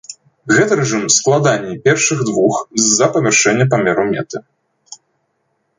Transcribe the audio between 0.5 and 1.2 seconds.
Гэты рэжым